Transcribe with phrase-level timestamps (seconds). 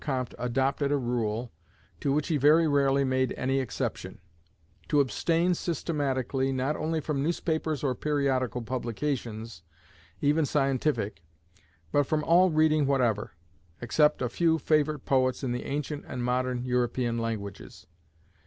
[0.03, 1.51] Comte adopted a rule,
[1.99, 4.17] to which he very rarely made any exception:
[4.87, 9.61] to abstain systematically, not only from newspapers or periodical publications,
[10.19, 11.21] even scientific,
[11.91, 13.33] but from all reading whatever,
[13.79, 17.85] except a few favourite poets in the ancient and modern European languages.